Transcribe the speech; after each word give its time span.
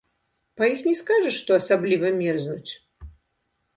Па 0.61 0.69
іх 0.71 0.79
не 0.87 0.93
скажаш, 1.01 1.37
што 1.41 1.51
асабліва 1.61 2.13
мерзнуць. 2.21 2.71